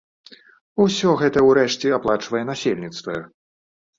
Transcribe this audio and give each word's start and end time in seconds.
Усё 0.85 1.09
гэта, 1.19 1.43
урэшце, 1.49 1.91
аплачвае 1.97 2.41
насельніцтва. 2.51 3.15